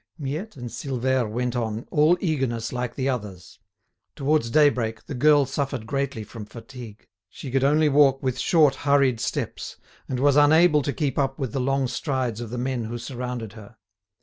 [0.17, 3.59] Miette and Silvère went on, all eagerness like the others.
[4.15, 9.19] Towards daybreak, the girl suffered greatly from fatigue; she could only walk with short hurried
[9.19, 9.77] steps,
[10.09, 13.53] and was unable to keep up with the long strides of the men who surrounded
[13.53, 13.77] her.